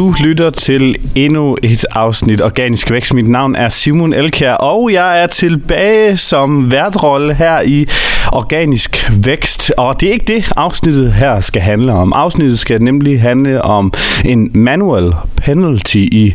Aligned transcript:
Du 0.00 0.14
lytter 0.20 0.50
til 0.50 0.96
endnu 1.14 1.56
et 1.62 1.84
afsnit 1.90 2.42
Organisk 2.42 2.90
Vækst. 2.90 3.14
Mit 3.14 3.28
navn 3.28 3.54
er 3.54 3.68
Simon 3.68 4.12
Elkær, 4.12 4.52
og 4.52 4.92
jeg 4.92 5.22
er 5.22 5.26
tilbage 5.26 6.16
som 6.16 6.70
værtrolle 6.70 7.34
her 7.34 7.60
i 7.60 7.86
Organisk 8.32 9.10
Vækst. 9.24 9.72
Og 9.76 10.00
det 10.00 10.08
er 10.08 10.12
ikke 10.12 10.34
det, 10.34 10.52
afsnittet 10.56 11.12
her 11.12 11.40
skal 11.40 11.62
handle 11.62 11.92
om. 11.92 12.12
Afsnittet 12.12 12.58
skal 12.58 12.82
nemlig 12.82 13.20
handle 13.20 13.62
om 13.62 13.92
en 14.24 14.50
manual 14.54 15.12
penalty 15.36 15.96
i 15.96 16.34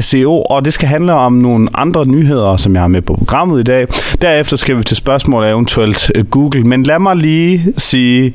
SEO, 0.00 0.42
og 0.42 0.64
det 0.64 0.72
skal 0.72 0.88
handle 0.88 1.12
om 1.12 1.32
nogle 1.32 1.68
andre 1.74 2.06
nyheder, 2.06 2.56
som 2.56 2.74
jeg 2.74 2.82
har 2.82 2.88
med 2.88 3.02
på 3.02 3.14
programmet 3.14 3.60
i 3.60 3.64
dag. 3.64 3.86
Derefter 4.22 4.56
skal 4.56 4.78
vi 4.78 4.82
til 4.82 4.96
spørgsmål 4.96 5.44
af 5.44 5.50
eventuelt 5.50 6.12
Google, 6.30 6.62
men 6.62 6.82
lad 6.82 6.98
mig 6.98 7.16
lige 7.16 7.66
sige 7.76 8.34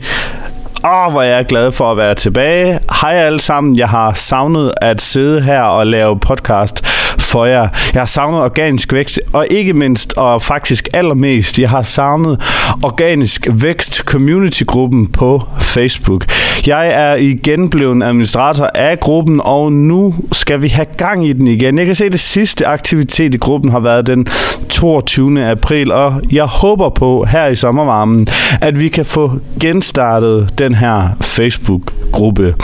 Åh, 0.84 1.06
oh, 1.06 1.12
hvor 1.12 1.22
jeg 1.22 1.40
er 1.40 1.44
glad 1.44 1.72
for 1.72 1.92
at 1.92 1.98
være 1.98 2.16
tilbage. 2.16 2.80
Hej 3.02 3.14
alle 3.14 3.42
sammen. 3.42 3.78
Jeg 3.78 3.90
har 3.90 4.14
savnet 4.14 4.72
at 4.82 5.02
sidde 5.02 5.42
her 5.42 5.62
og 5.62 5.88
lave 5.88 6.20
podcast 6.20 6.86
for 7.20 7.46
jer. 7.46 7.68
Jeg 7.94 8.02
har 8.02 8.06
savnet 8.06 8.42
organisk 8.42 8.94
vækst, 8.94 9.20
og 9.34 9.46
ikke 9.50 9.74
mindst, 9.74 10.14
og 10.18 10.42
faktisk 10.42 10.88
allermest, 10.94 11.60
jeg 11.60 11.70
har 11.70 11.82
savnet 11.82 12.42
organisk 12.84 13.48
vækst 13.52 13.96
community-gruppen 13.96 15.08
på 15.08 15.44
Facebook. 15.60 16.26
Jeg 16.68 16.90
er 16.90 17.16
igen 17.16 17.70
blevet 17.70 18.04
administrator 18.04 18.70
af 18.76 19.00
gruppen, 19.00 19.42
og 19.44 19.72
nu 19.72 20.16
skal 20.32 20.62
vi 20.62 20.68
have 20.68 20.86
gang 20.98 21.28
i 21.28 21.34
den 21.34 21.48
igen. 21.48 21.78
Jeg 21.78 21.86
kan 21.86 21.96
se, 21.96 22.06
at 22.06 22.12
det 22.12 22.20
sidste 22.20 22.68
aktivitet 22.68 23.34
i 23.34 23.38
gruppen 23.38 23.72
har 23.72 23.80
været 23.80 24.08
den 24.08 24.28
22. 24.70 25.46
april, 25.46 25.92
og 25.92 26.22
jeg 26.32 26.46
håber 26.46 26.90
på 26.90 27.26
her 27.26 27.48
i 27.48 27.56
sommervarmen, 27.56 28.28
at 28.62 28.80
vi 28.80 28.88
kan 28.88 29.06
få 29.06 29.32
genstartet 29.60 30.50
den 30.58 30.67
den 30.68 30.76
her 30.76 31.10
Facebook-gruppe. 31.22 32.56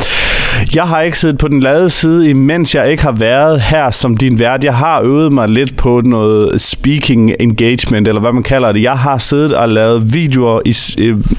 Jeg 0.75 0.83
har 0.83 1.01
ikke 1.01 1.19
siddet 1.19 1.37
på 1.37 1.47
den 1.47 1.59
lade 1.59 1.89
side, 1.89 2.29
imens 2.29 2.75
jeg 2.75 2.91
ikke 2.91 3.03
har 3.03 3.11
været 3.11 3.61
her 3.61 3.91
som 3.91 4.17
din 4.17 4.39
vært. 4.39 4.63
Jeg 4.63 4.75
har 4.75 5.01
øvet 5.01 5.33
mig 5.33 5.49
lidt 5.49 5.77
på 5.77 6.01
noget 6.05 6.61
speaking 6.61 7.35
engagement, 7.39 8.07
eller 8.07 8.21
hvad 8.21 8.31
man 8.31 8.43
kalder 8.43 8.71
det. 8.71 8.81
Jeg 8.81 8.93
har 8.93 9.17
siddet 9.17 9.53
og 9.53 9.69
lavet 9.69 10.13
videoer, 10.13 10.61
i, 10.65 10.75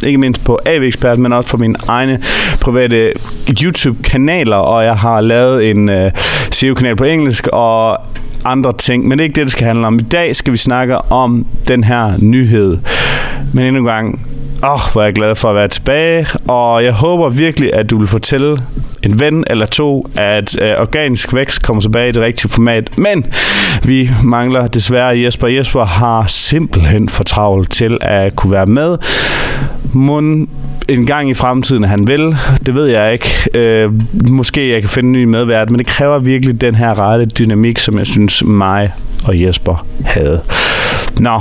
ikke 0.07 0.19
mindst 0.19 0.45
på 0.45 0.59
AV 0.67 0.83
Expert, 0.83 1.19
men 1.19 1.33
også 1.33 1.51
på 1.51 1.57
mine 1.57 1.75
egne 1.89 2.21
private 2.61 3.13
YouTube-kanaler, 3.63 4.57
og 4.57 4.85
jeg 4.85 4.97
har 4.97 5.21
lavet 5.21 5.71
en 5.71 5.89
øh, 5.89 6.05
uh, 6.05 6.11
SEO-kanal 6.51 6.97
på 6.97 7.05
engelsk, 7.05 7.49
og 7.53 7.99
andre 8.45 8.73
ting, 8.79 9.09
men 9.09 9.19
det 9.19 9.25
er 9.25 9.25
ikke 9.25 9.37
det, 9.37 9.45
det 9.45 9.53
skal 9.53 9.67
handle 9.67 9.87
om. 9.87 9.99
I 9.99 10.03
dag 10.03 10.37
skal 10.37 10.53
vi 10.53 10.59
snakke 10.59 10.99
om 10.99 11.47
den 11.69 11.85
her 11.85 12.13
nyhed. 12.19 12.79
Men 13.53 13.65
endnu 13.65 13.81
en 13.81 13.87
gang, 13.87 14.27
Åh, 14.65 14.73
oh, 14.73 14.81
hvor 14.93 15.01
er 15.01 15.05
jeg 15.05 15.15
glad 15.15 15.35
for 15.35 15.49
at 15.49 15.55
være 15.55 15.69
tilbage, 15.69 16.27
og 16.49 16.85
jeg 16.85 16.93
håber 16.93 17.29
virkelig, 17.29 17.75
at 17.75 17.91
du 17.91 17.99
vil 17.99 18.09
fortælle 18.09 18.59
en 19.03 19.21
ven 19.21 19.45
eller 19.47 19.67
to, 19.67 20.07
at 20.17 20.63
øh, 20.63 20.81
organisk 20.81 21.35
vækst 21.35 21.63
kommer 21.63 21.81
tilbage 21.81 22.09
i 22.09 22.13
det 22.13 22.23
rigtige 22.23 22.51
format. 22.51 22.99
Men 22.99 23.27
vi 23.83 24.11
mangler 24.23 24.67
desværre 24.67 25.19
Jesper. 25.19 25.49
Jesper 25.49 25.85
har 25.85 26.25
simpelthen 26.27 27.09
for 27.09 27.25
travlt 27.25 27.71
til 27.71 27.99
at 28.01 28.37
kunne 28.37 28.53
være 28.53 28.67
med. 28.67 28.99
Må 29.93 30.19
en 30.89 31.07
gang 31.07 31.31
i 31.31 31.35
fremtiden, 31.35 31.85
han 31.85 32.07
vil. 32.07 32.37
Det 32.67 32.75
ved 32.75 32.87
jeg 32.87 33.13
ikke. 33.13 33.29
Øh, 33.55 33.93
måske 34.31 34.73
jeg 34.73 34.81
kan 34.81 34.91
finde 34.91 35.07
en 35.07 35.13
ny 35.13 35.25
medvært, 35.25 35.71
men 35.71 35.79
det 35.79 35.87
kræver 35.87 36.19
virkelig 36.19 36.61
den 36.61 36.75
her 36.75 36.99
rette 36.99 37.27
dynamik, 37.27 37.79
som 37.79 37.99
jeg 37.99 38.07
synes 38.07 38.45
mig 38.45 38.93
og 39.25 39.41
Jesper 39.41 39.87
havde. 40.05 40.41
Nå, 41.21 41.41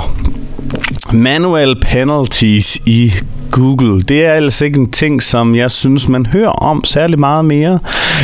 Manual 1.12 1.80
penalties 1.80 2.80
i 2.86 3.12
Google. 3.50 4.02
Det 4.02 4.24
er 4.24 4.32
altså 4.32 4.64
ikke 4.64 4.80
en 4.80 4.90
ting, 4.90 5.22
som 5.22 5.54
jeg 5.54 5.70
synes, 5.70 6.08
man 6.08 6.26
hører 6.26 6.50
om 6.50 6.84
særlig 6.84 7.20
meget 7.20 7.44
mere. 7.44 7.78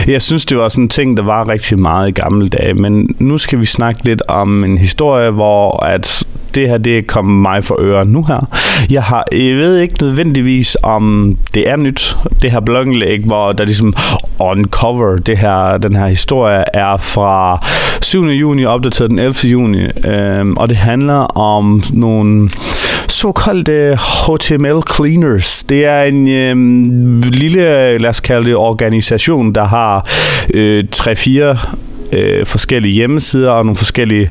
Jeg 0.07 0.23
synes, 0.23 0.47
det 0.47 0.59
var 0.59 0.69
sådan 0.69 0.85
en 0.85 0.89
ting, 0.89 1.17
der 1.17 1.23
var 1.23 1.49
rigtig 1.49 1.79
meget 1.79 2.09
i 2.09 2.13
gamle 2.13 2.49
dage, 2.49 2.75
men 2.75 3.09
nu 3.19 3.39
skal 3.39 3.61
vi 3.61 3.67
snakke 3.67 4.05
lidt 4.05 4.23
om 4.29 4.65
en 4.65 4.79
historie, 4.79 5.31
hvor 5.31 5.85
at 5.85 6.25
det 6.55 6.69
her 6.69 6.79
det 6.79 6.99
er 6.99 7.03
kommet 7.09 7.43
mig 7.43 7.65
for 7.65 7.77
øre 7.81 8.05
nu 8.05 8.23
her. 8.23 8.49
Jeg, 8.91 9.03
har, 9.03 9.25
jeg 9.33 9.57
ved 9.57 9.79
ikke 9.79 9.95
nødvendigvis, 10.01 10.77
om 10.83 11.37
det 11.55 11.69
er 11.69 11.77
nyt, 11.77 12.17
det 12.43 12.51
her 12.51 12.61
blogindlæg, 12.61 13.21
hvor 13.25 13.53
der 13.53 13.65
ligesom 13.65 13.95
uncover 14.39 15.17
det 15.17 15.39
her, 15.39 15.79
den 15.79 15.97
her 15.97 16.07
historie 16.07 16.65
er 16.75 16.97
fra 16.97 17.67
7. 18.03 18.25
juni, 18.25 18.65
opdateret 18.65 19.11
den 19.11 19.19
11. 19.19 19.35
juni, 19.45 19.87
øhm, 20.07 20.53
og 20.57 20.69
det 20.69 20.77
handler 20.77 21.39
om 21.39 21.83
nogle 21.93 22.51
såkaldte 23.21 23.73
øh, 23.73 23.99
HTML 23.99 24.81
cleaners. 24.95 25.63
Det 25.63 25.85
er 25.85 26.03
en 26.03 26.29
øh, 26.29 27.23
lille, 27.25 27.99
lad 27.99 28.11
os 28.11 28.21
kalde 28.21 28.47
det, 28.47 28.57
organisation, 28.57 29.53
der 29.53 29.65
har 29.65 30.09
øh, 30.55 30.85
3-4 30.97 31.31
øh, 32.13 32.47
forskellige 32.47 32.95
hjemmesider 32.95 33.51
og 33.51 33.65
nogle 33.65 33.77
forskellige 33.77 34.31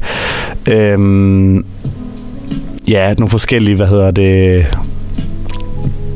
øh, 0.69 1.00
ja, 2.88 3.13
nogle 3.13 3.29
forskellige, 3.29 3.75
hvad 3.75 3.88
hedder 3.88 4.11
det, 4.11 4.66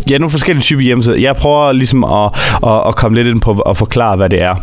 Ja, 0.09 0.17
nogle 0.17 0.31
forskellige 0.31 0.61
typer 0.61 0.81
hjemmesider. 0.81 1.17
Jeg 1.17 1.35
prøver 1.35 1.71
ligesom 1.71 2.03
at, 2.03 2.29
at, 2.67 2.87
at 2.87 2.95
komme 2.95 3.17
lidt 3.17 3.27
ind 3.27 3.41
på 3.41 3.59
at 3.59 3.77
forklare, 3.77 4.15
hvad 4.15 4.29
det 4.29 4.41
er. 4.41 4.55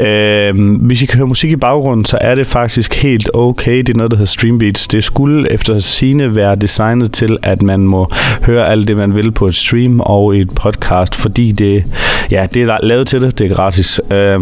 Øh, 0.00 0.76
hvis 0.80 1.02
I 1.02 1.06
kan 1.06 1.16
høre 1.16 1.26
musik 1.28 1.50
i 1.50 1.56
baggrunden, 1.56 2.04
så 2.04 2.18
er 2.20 2.34
det 2.34 2.46
faktisk 2.46 2.94
helt 2.94 3.30
okay. 3.34 3.78
Det 3.78 3.88
er 3.88 3.96
noget, 3.96 4.10
der 4.10 4.16
hedder 4.16 4.30
Streambeats. 4.30 4.88
Det 4.88 5.04
skulle 5.04 5.52
efter 5.52 5.78
sine 5.78 6.34
være 6.34 6.56
designet 6.56 7.12
til, 7.12 7.38
at 7.42 7.62
man 7.62 7.80
må 7.80 8.08
høre 8.46 8.68
alt 8.68 8.88
det, 8.88 8.96
man 8.96 9.16
vil 9.16 9.32
på 9.32 9.46
et 9.46 9.54
stream 9.54 10.00
og 10.00 10.36
et 10.36 10.50
podcast, 10.50 11.14
fordi 11.14 11.52
det, 11.52 11.84
ja, 12.30 12.46
det 12.54 12.62
er 12.62 12.78
lavet 12.82 13.08
til 13.08 13.20
det. 13.20 13.38
Det 13.38 13.50
er 13.50 13.54
gratis. 13.54 14.00
Øh, 14.12 14.40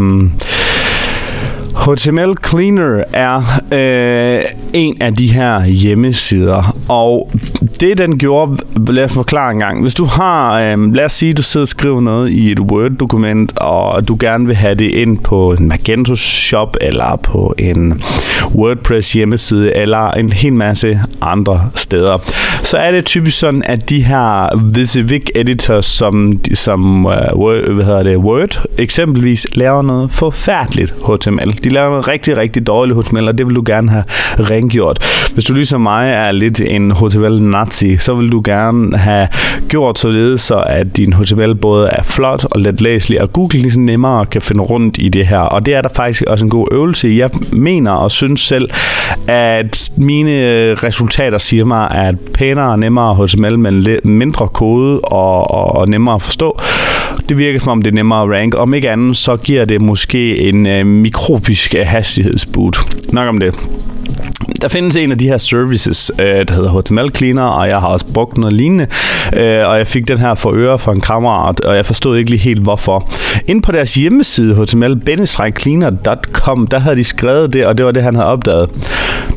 HTML 1.84 2.34
Cleaner 2.46 3.04
er 3.12 3.42
øh, 3.72 4.44
en 4.72 5.02
af 5.02 5.14
de 5.14 5.32
her 5.32 5.66
hjemmesider, 5.66 6.76
og 6.88 7.30
det 7.80 7.98
den 7.98 8.18
gjorde, 8.18 8.56
lad 8.92 9.04
os 9.04 9.12
forklare 9.12 9.52
en 9.52 9.58
gang. 9.58 9.82
Hvis 9.82 9.94
du 9.94 10.04
har, 10.04 10.60
øh, 10.60 10.94
lad 10.94 11.04
os 11.04 11.12
sige, 11.12 11.32
du 11.32 11.42
sidder 11.42 11.64
og 11.64 11.68
skriver 11.68 12.00
noget 12.00 12.30
i 12.30 12.52
et 12.52 12.60
Word-dokument, 12.60 13.58
og 13.58 14.08
du 14.08 14.16
gerne 14.20 14.46
vil 14.46 14.56
have 14.56 14.74
det 14.74 14.90
ind 14.90 15.18
på 15.18 15.52
en 15.52 15.68
Magento 15.68 16.16
Shop, 16.16 16.76
eller 16.80 17.16
på 17.16 17.54
en 17.58 18.02
WordPress 18.54 19.12
hjemmeside, 19.12 19.74
eller 19.74 20.10
en 20.10 20.32
hel 20.32 20.52
masse 20.52 21.00
andre 21.20 21.70
steder, 21.74 22.18
så 22.62 22.76
er 22.76 22.90
det 22.90 23.04
typisk 23.04 23.38
sådan, 23.38 23.62
at 23.66 23.90
de 23.90 24.02
her 24.02 24.60
Visivik 24.74 25.30
editors, 25.34 25.86
som, 25.86 26.40
som 26.54 27.06
øh, 27.06 27.12
Word, 27.34 27.72
hvad 27.74 27.84
hedder 27.84 28.02
det, 28.02 28.16
Word 28.16 28.66
eksempelvis, 28.78 29.46
laver 29.54 29.82
noget 29.82 30.10
forfærdeligt 30.10 30.94
HTML. 31.06 31.64
De 31.64 31.73
laver 31.74 31.90
noget 31.90 32.08
rigtig, 32.08 32.36
rigtig 32.36 32.66
dårligt 32.66 32.98
HTML, 32.98 33.28
og 33.28 33.38
det 33.38 33.46
vil 33.46 33.54
du 33.54 33.62
gerne 33.66 33.90
have 33.90 34.04
rengjort. 34.38 35.30
Hvis 35.34 35.44
du 35.44 35.54
ligesom 35.54 35.80
mig 35.80 36.10
er 36.10 36.32
lidt 36.32 36.60
en 36.60 36.90
HTML-nazi, 36.90 37.96
så 37.96 38.14
vil 38.14 38.32
du 38.32 38.42
gerne 38.44 38.98
have 38.98 39.28
gjort 39.68 39.98
således, 39.98 40.40
så 40.40 40.64
at 40.66 40.96
din 40.96 41.12
HTML 41.12 41.54
både 41.54 41.88
er 41.88 42.02
flot 42.02 42.44
og 42.44 42.60
let 42.60 42.80
læselig, 42.80 43.22
og 43.22 43.32
Google 43.32 43.58
ligesom 43.58 43.82
nemmere 43.82 44.26
kan 44.26 44.42
finde 44.42 44.62
rundt 44.62 44.96
i 44.98 45.08
det 45.08 45.26
her. 45.26 45.38
Og 45.38 45.66
det 45.66 45.74
er 45.74 45.82
der 45.82 45.88
faktisk 45.96 46.22
også 46.26 46.44
en 46.44 46.50
god 46.50 46.68
øvelse. 46.72 47.14
Jeg 47.18 47.30
mener 47.52 47.90
og 47.90 48.10
synes 48.10 48.40
selv, 48.40 48.70
at 49.26 49.90
mine 49.96 50.30
resultater 50.74 51.38
siger 51.38 51.64
mig, 51.64 51.90
at 51.90 52.14
pænere 52.34 52.70
og 52.70 52.78
nemmere 52.78 53.14
HTML, 53.14 53.58
men 53.58 53.86
mindre 54.04 54.48
kode 54.48 55.00
og, 55.00 55.50
og, 55.50 55.76
og 55.76 55.88
nemmere 55.88 56.14
at 56.14 56.22
forstå, 56.22 56.58
det 57.28 57.38
virker 57.38 57.60
som 57.60 57.69
om 57.69 57.82
det 57.82 57.90
er 57.90 57.94
nemmere 57.94 58.22
at 58.22 58.31
rank. 58.31 58.54
Om 58.54 58.75
ikke 58.75 58.90
andet, 58.90 59.16
så 59.16 59.37
giver 59.37 59.64
det 59.64 59.81
måske 59.81 60.38
en 60.38 60.66
øh, 60.66 60.87
mikrobisk 60.87 61.75
øh, 61.75 61.87
hastighedsboot. 61.87 62.76
Nok 63.12 63.28
om 63.28 63.38
det. 63.38 63.54
Der 64.62 64.69
findes 64.69 64.96
en 64.96 65.12
af 65.12 65.19
de 65.19 65.28
her 65.28 65.38
services, 65.38 66.12
øh, 66.19 66.26
der 66.26 66.54
hedder 66.54 66.81
HTML 66.81 67.14
Cleaner, 67.14 67.43
og 67.43 67.69
jeg 67.69 67.81
har 67.81 67.88
også 67.88 68.06
brugt 68.06 68.38
noget 68.38 68.52
lignende, 68.52 68.87
øh, 69.37 69.69
og 69.69 69.78
jeg 69.78 69.87
fik 69.87 70.08
den 70.08 70.19
her 70.19 70.34
for 70.34 70.52
øre 70.54 70.78
fra 70.78 70.93
en 70.93 71.00
kammerat, 71.00 71.60
og 71.60 71.76
jeg 71.76 71.87
forstod 71.87 72.16
ikke 72.16 72.31
lige 72.31 72.40
helt 72.40 72.62
hvorfor. 72.62 73.10
Ind 73.46 73.62
på 73.62 73.72
deres 73.72 73.94
hjemmeside, 73.94 74.54
html-cleaner.com, 74.54 76.66
der 76.66 76.78
havde 76.78 76.96
de 76.96 77.04
skrevet 77.04 77.52
det, 77.52 77.66
og 77.66 77.78
det 77.78 77.87
var 77.87 77.93
det, 77.93 78.02
han 78.02 78.14
havde 78.14 78.28
opdaget. 78.28 78.70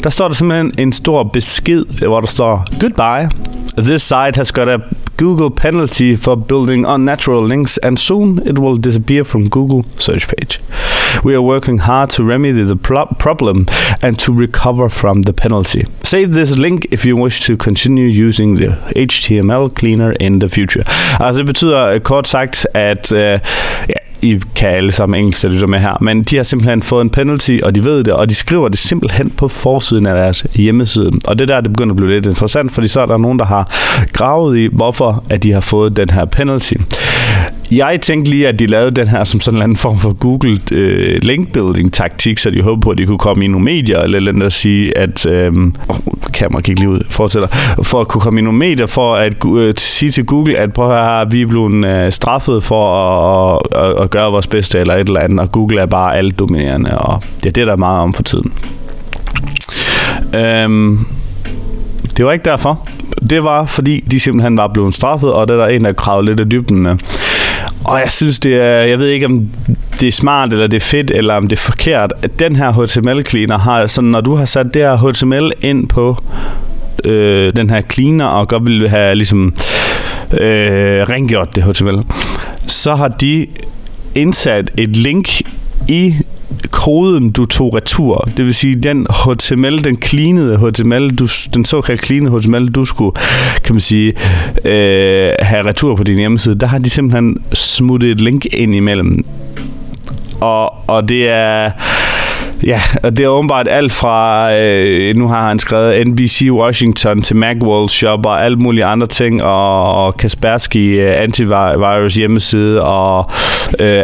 Der 0.04 0.10
står 0.10 0.28
der 0.28 0.36
simpelthen 0.36 0.72
en 0.78 0.94
stor 0.94 1.24
besked, 1.24 1.86
hvor 2.08 2.20
der 2.20 2.28
står, 2.28 2.66
Goodbye, 2.80 3.30
This 3.78 4.04
site 4.04 4.36
has 4.38 4.50
got 4.50 4.68
a 4.68 4.90
Google 5.18 5.52
penalty 5.52 6.16
for 6.16 6.36
building 6.36 6.84
unnatural 6.84 7.44
links, 7.44 7.78
and 7.78 8.00
soon 8.00 8.40
it 8.48 8.58
will 8.58 8.76
disappear 8.76 9.24
from 9.24 9.50
Google 9.50 9.86
search 10.00 10.28
page. 10.28 10.60
We 11.24 11.36
are 11.36 11.44
working 11.44 11.78
hard 11.78 12.10
to 12.12 12.24
remedy 12.24 12.64
the 12.64 12.76
problem 12.76 13.68
and 14.02 14.18
to 14.20 14.34
recover 14.34 14.90
from 14.90 15.22
the 15.24 15.34
penalty. 15.34 15.86
Save 16.04 16.34
this 16.34 16.58
link 16.58 16.88
if 16.90 17.06
you 17.06 17.16
wish 17.16 17.42
to 17.42 17.56
continue 17.56 18.08
using 18.08 18.56
the 18.56 18.70
HTML 18.96 19.70
cleaner 19.76 20.14
in 20.14 20.40
the 20.40 20.50
future. 20.50 20.84
Altså 21.20 21.38
det 21.38 21.46
betyder 21.46 22.00
kort 22.00 22.28
sagt, 22.28 22.68
at 22.74 23.12
uh, 23.12 23.18
ja, 23.90 24.07
I 24.28 24.40
kan 24.56 24.70
alle 24.70 24.92
sammen 24.92 25.20
engelsk, 25.20 25.42
der 25.42 25.50
lytter 25.50 25.68
med 25.68 25.80
her, 25.80 25.98
men 26.02 26.24
de 26.24 26.36
har 26.36 26.44
simpelthen 26.44 26.84
fået 26.84 27.02
en 27.02 27.10
penalty, 27.10 27.58
og 27.64 27.76
de 27.76 27.84
ved 27.84 28.04
det, 28.04 28.14
og 28.14 28.30
de 28.30 28.36
skriver 28.36 28.70
det 28.70 28.80
simpelthen 28.80 29.30
på 29.30 29.48
forsiden 29.48 30.06
af 30.06 30.16
deres 30.16 30.46
hjemmeside. 30.56 31.12
Og 31.26 31.40
det 31.40 31.48
der, 31.48 31.62
det 31.62 31.74
begynder 31.74 31.94
at 31.94 31.98
blive 31.98 32.12
lidt 32.12 32.26
interessant, 32.26 32.72
fordi 32.72 32.88
så 32.88 33.02
er 33.02 33.06
der 33.06 33.18
nogen, 33.18 33.40
der 33.40 33.46
har 33.46 33.74
gravet 34.14 34.58
i, 34.58 34.70
hvorfor 34.72 35.24
at 35.30 35.44
de 35.44 35.52
har 35.52 35.62
fået 35.62 35.98
den 35.98 36.10
her 36.10 36.26
penalty. 36.26 36.74
Jeg 37.72 38.02
tænkte 38.02 38.32
lige, 38.32 38.48
at 38.48 38.60
de 38.60 38.66
lavede 38.66 38.92
den 38.92 39.08
her 39.08 39.24
som 39.24 39.40
sådan 39.40 39.58
en 39.58 39.62
anden 39.62 39.78
form 39.78 40.00
for 40.00 40.14
Google 40.14 40.60
øh, 40.72 41.20
linkbuilding 41.24 41.94
taktik, 41.94 42.38
så 42.38 42.50
de 42.50 42.62
håbede 42.62 42.82
på, 42.82 42.90
at 42.90 42.98
de 42.98 43.06
kunne 43.06 43.18
komme 43.18 43.46
i 43.46 43.48
nogle 43.48 43.66
medier, 43.66 44.00
eller 44.00 44.18
eller 44.18 44.32
andet 44.32 44.54
sige, 44.54 44.98
at... 44.98 45.26
Øh, 45.26 45.54
oh, 45.88 45.98
kamera 46.34 46.62
gik 46.62 46.80
lige 46.80 46.90
ud, 46.90 47.00
fortsætter. 47.10 47.48
For 47.84 48.02
at 48.02 48.08
kunne 48.08 48.22
komme 48.22 48.40
i 48.40 48.44
nogle 48.44 48.60
medier, 48.60 48.86
for 48.86 49.16
at 49.16 49.46
øh, 49.46 49.74
sige 49.78 50.12
til 50.12 50.26
Google, 50.26 50.58
at 50.58 50.74
prøv 50.74 50.92
at 50.92 51.06
høre, 51.06 51.32
vi 51.32 51.42
er 51.42 51.48
blevet 51.48 51.86
øh, 51.86 52.12
straffet 52.12 52.64
for 52.64 52.96
at, 52.96 53.62
at, 53.76 54.04
at 54.04 54.10
gøre 54.10 54.32
vores 54.32 54.48
bedste, 54.48 54.80
eller 54.80 54.96
et 54.96 55.08
eller 55.08 55.20
andet, 55.20 55.40
og 55.40 55.52
Google 55.52 55.82
er 55.82 55.86
bare 55.86 56.18
alt 56.18 56.40
dominerende, 56.40 56.98
og 56.98 57.24
det 57.44 57.46
er 57.46 57.54
det, 57.54 57.68
der 57.68 57.74
er 57.74 57.78
meget 57.78 58.02
om 58.02 58.14
for 58.14 58.24
tiden. 58.24 58.54
Øhm, 60.36 61.00
det 62.18 62.26
var 62.26 62.32
ikke 62.32 62.46
derfor. 62.46 62.88
Det 63.30 63.44
var, 63.44 63.66
fordi 63.66 64.00
de 64.12 64.20
simpelthen 64.20 64.58
var 64.58 64.68
blevet 64.68 64.96
straffet, 64.96 65.34
og 65.34 65.48
det 65.48 65.54
er 65.54 65.58
der 65.58 65.68
en, 65.68 65.84
der 65.84 65.94
kravede 65.94 66.26
lidt 66.26 66.40
af 66.40 66.50
dybden 66.50 66.84
med. 66.84 66.96
Og 67.86 68.00
jeg 68.00 68.12
synes, 68.12 68.40
det 68.40 68.62
er, 68.62 68.80
jeg 68.80 69.00
ved 69.00 69.08
ikke, 69.08 69.26
om 69.26 69.50
det 70.00 70.08
er 70.08 70.12
smart, 70.12 70.54
eller 70.54 70.68
det 70.68 70.78
er 70.78 70.86
fedt, 70.86 71.12
eller 71.12 71.34
om 71.34 71.48
det 71.48 71.58
er 71.58 71.62
forkert. 71.62 72.14
At 72.22 72.40
den 72.40 72.56
her 72.56 72.72
HTML-cleaner 72.72 73.58
har, 73.58 73.88
sådan, 73.88 74.10
når 74.10 74.22
du 74.22 74.36
har 74.36 74.46
sat 74.46 74.74
det 74.74 74.82
her 74.82 75.12
HTML 75.12 75.52
ind 75.62 75.88
på 75.88 76.18
øh, 77.04 77.56
den 77.56 77.70
her 77.70 77.82
cleaner, 77.82 78.26
og 78.26 78.48
godt 78.48 78.68
vil 78.68 78.90
have 78.90 79.16
ligesom 79.16 79.54
øh, 80.34 81.10
rengjort 81.10 81.56
det 81.56 81.64
HTML, 81.64 82.04
så 82.68 82.96
har 82.96 83.08
de 83.08 83.48
indsat 84.16 84.72
et 84.78 84.96
link 84.96 85.42
i 85.88 86.16
koden, 86.72 87.32
du 87.32 87.46
tog 87.46 87.76
retur. 87.76 88.30
Det 88.38 88.46
vil 88.46 88.54
sige, 88.54 88.76
den 88.76 89.08
HTML, 89.10 89.84
den 89.84 90.02
cleanede 90.02 90.58
HTML, 90.58 91.16
du, 91.16 91.28
den 91.54 91.66
såkaldt 91.66 92.06
cleanede 92.06 92.40
HTML, 92.40 92.68
du 92.68 92.86
skulle, 92.86 93.12
kan 93.64 93.76
man 93.76 93.82
sige, 93.82 94.14
øh, 94.66 95.32
have 95.40 95.66
retur 95.66 95.96
på 95.96 96.04
din 96.04 96.18
hjemmeside, 96.18 96.56
der 96.60 96.68
har 96.68 96.78
de 96.78 96.90
simpelthen 96.90 97.38
smuttet 97.54 98.12
et 98.12 98.22
link 98.22 98.46
ind 98.46 98.76
imellem. 98.76 99.26
Og, 100.40 100.90
og 100.90 101.10
det 101.10 101.30
er 101.30 101.72
Ja, 102.64 102.82
og 103.04 103.18
det 103.18 103.24
er 103.24 103.28
åbenbart 103.28 103.68
alt 103.68 103.92
fra, 103.92 104.54
øh, 104.54 105.16
nu 105.16 105.28
har 105.28 105.48
han 105.48 105.60
skrevet 105.60 106.08
NBC 106.08 106.48
Washington 106.52 107.22
til 107.22 107.36
Macworld 107.36 107.90
Shop 107.90 108.26
og 108.26 108.46
alt 108.46 108.60
mulige 108.60 108.86
andre 108.86 109.08
ting, 109.08 109.44
og, 109.44 110.06
og 110.06 110.18
Kaspersky 110.18 111.02
øh, 111.02 111.22
antivirus 111.24 112.16
hjemmeside, 112.16 112.84
og 112.84 113.32
øh, 113.80 114.04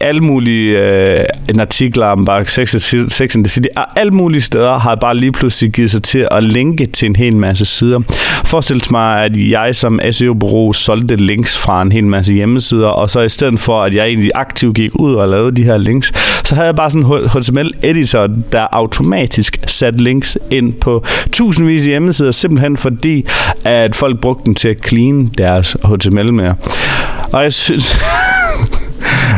alle 0.00 0.20
mulige 0.20 0.78
øh, 0.78 1.24
artikler 1.60 2.06
om 2.06 2.24
bare 2.24 2.46
Sex, 2.46 2.68
Sex 3.08 3.36
and 3.36 3.44
the 3.44 3.50
City, 3.50 3.68
og 3.76 3.98
alle 3.98 4.12
mulige 4.12 4.42
steder 4.42 4.78
har 4.78 4.94
bare 4.94 5.16
lige 5.16 5.32
pludselig 5.32 5.72
givet 5.72 5.90
sig 5.90 6.02
til 6.02 6.28
at 6.30 6.44
linke 6.44 6.86
til 6.86 7.06
en 7.06 7.16
hel 7.16 7.36
masse 7.36 7.64
sider. 7.64 8.00
Forestil 8.44 8.82
mig, 8.90 9.24
at 9.24 9.32
jeg 9.50 9.74
som 9.74 10.00
SEO-bureau 10.10 10.72
solgte 10.72 11.16
links 11.16 11.58
fra 11.58 11.82
en 11.82 11.92
hel 11.92 12.04
masse 12.04 12.32
hjemmesider, 12.32 12.88
og 12.88 13.10
så 13.10 13.20
i 13.20 13.28
stedet 13.28 13.60
for, 13.60 13.82
at 13.82 13.94
jeg 13.94 14.06
egentlig 14.06 14.30
aktivt 14.34 14.76
gik 14.76 14.90
ud 14.94 15.14
og 15.14 15.28
lavede 15.28 15.56
de 15.56 15.64
her 15.64 15.78
links, 15.78 16.12
så 16.44 16.54
havde 16.54 16.66
jeg 16.66 16.76
bare 16.76 16.90
sådan 16.90 17.28
HTML 17.28 17.70
editor, 17.88 18.26
der 18.52 18.66
automatisk 18.72 19.58
satte 19.66 19.98
links 19.98 20.38
ind 20.50 20.72
på 20.74 21.04
tusindvis 21.32 21.82
af 21.82 21.88
hjemmesider, 21.88 22.32
simpelthen 22.32 22.76
fordi, 22.76 23.26
at 23.64 23.94
folk 23.94 24.20
brugte 24.20 24.44
den 24.44 24.54
til 24.54 24.68
at 24.68 24.76
clean 24.88 25.30
deres 25.38 25.76
HTML 25.84 26.32
med. 26.32 26.52
Og 27.32 27.42
jeg 27.42 27.52
synes... 27.52 27.96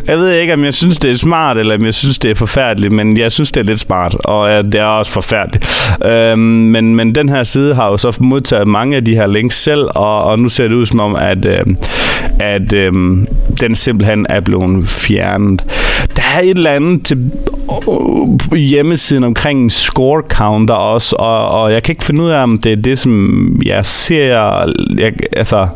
Jeg 0.06 0.18
ved 0.18 0.32
ikke, 0.32 0.54
om 0.54 0.64
jeg 0.64 0.74
synes, 0.74 0.98
det 0.98 1.10
er 1.10 1.16
smart, 1.16 1.58
eller 1.58 1.74
om 1.74 1.84
jeg 1.84 1.94
synes, 1.94 2.18
det 2.18 2.30
er 2.30 2.34
forfærdeligt, 2.34 2.92
men 2.92 3.16
jeg 3.16 3.32
synes, 3.32 3.52
det 3.52 3.60
er 3.60 3.64
lidt 3.64 3.80
smart, 3.80 4.14
og 4.14 4.64
det 4.64 4.74
er 4.74 4.84
også 4.84 5.12
forfærdeligt. 5.12 5.96
Øhm, 6.04 6.38
men, 6.38 6.96
men 6.96 7.14
den 7.14 7.28
her 7.28 7.42
side 7.42 7.74
har 7.74 7.88
jo 7.88 7.96
så 7.96 8.16
modtaget 8.20 8.68
mange 8.68 8.96
af 8.96 9.04
de 9.04 9.14
her 9.14 9.26
links 9.26 9.62
selv, 9.62 9.88
og, 9.94 10.24
og 10.24 10.38
nu 10.38 10.48
ser 10.48 10.68
det 10.68 10.74
ud 10.74 10.86
som 10.86 11.00
om, 11.00 11.16
at, 11.16 11.44
øh, 11.44 11.64
at 12.38 12.72
øh, 12.72 12.92
den 13.60 13.74
simpelthen 13.74 14.26
er 14.28 14.40
blevet 14.40 14.88
fjernet. 14.88 15.64
Der 16.16 16.22
er 16.36 16.40
et 16.40 16.56
eller 16.56 16.70
andet 16.70 17.06
til 17.06 17.30
øh, 18.52 18.58
hjemmesiden 18.58 19.24
omkring 19.24 19.72
score 19.72 20.22
counter 20.28 20.74
også, 20.74 21.16
og, 21.18 21.48
og 21.48 21.72
jeg 21.72 21.82
kan 21.82 21.92
ikke 21.92 22.04
finde 22.04 22.22
ud 22.22 22.28
af, 22.28 22.42
om 22.42 22.58
det 22.58 22.72
er 22.72 22.76
det, 22.76 22.98
som 22.98 23.62
jeg 23.66 23.86
ser... 23.86 24.34
Jeg, 24.98 25.12
altså, 25.32 25.68